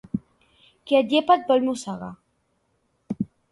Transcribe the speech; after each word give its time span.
Qui 0.91 0.97
et 0.99 1.11
llepa 1.15 1.37
et 1.41 1.45
vol 1.53 1.63
mossegar. 1.69 2.11